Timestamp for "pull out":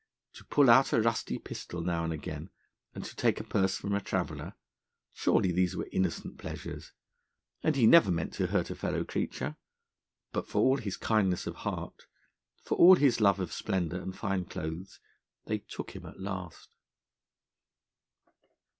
0.45-0.93